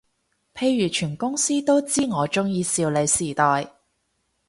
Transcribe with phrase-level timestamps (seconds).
[0.55, 3.71] 譬如全公司都知我鍾意少女時代